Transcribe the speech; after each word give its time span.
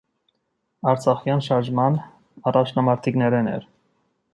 Արցախեան 0.93 1.45
շարժման 1.49 2.01
առաջնամարտիկներէն 2.53 3.57
էր։ 3.59 3.75